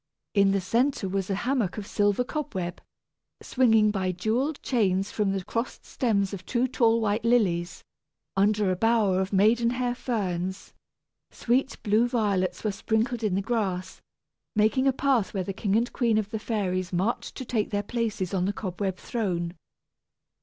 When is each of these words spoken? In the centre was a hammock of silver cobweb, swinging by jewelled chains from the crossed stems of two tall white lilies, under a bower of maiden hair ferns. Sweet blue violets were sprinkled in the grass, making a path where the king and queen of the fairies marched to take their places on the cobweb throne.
In 0.33 0.49
the 0.51 0.59
centre 0.61 1.07
was 1.07 1.29
a 1.29 1.35
hammock 1.35 1.77
of 1.77 1.85
silver 1.85 2.23
cobweb, 2.23 2.81
swinging 3.39 3.91
by 3.91 4.11
jewelled 4.11 4.59
chains 4.63 5.11
from 5.11 5.31
the 5.31 5.43
crossed 5.43 5.85
stems 5.85 6.33
of 6.33 6.43
two 6.43 6.67
tall 6.67 6.99
white 6.99 7.23
lilies, 7.23 7.83
under 8.35 8.71
a 8.71 8.75
bower 8.75 9.21
of 9.21 9.31
maiden 9.31 9.69
hair 9.69 9.93
ferns. 9.93 10.73
Sweet 11.29 11.77
blue 11.83 12.07
violets 12.07 12.63
were 12.63 12.71
sprinkled 12.71 13.23
in 13.23 13.35
the 13.35 13.43
grass, 13.43 14.01
making 14.55 14.87
a 14.87 14.91
path 14.91 15.35
where 15.35 15.43
the 15.43 15.53
king 15.53 15.75
and 15.75 15.93
queen 15.93 16.17
of 16.17 16.31
the 16.31 16.39
fairies 16.39 16.91
marched 16.91 17.35
to 17.35 17.45
take 17.45 17.69
their 17.69 17.83
places 17.83 18.33
on 18.33 18.45
the 18.45 18.53
cobweb 18.53 18.97
throne. 18.97 19.53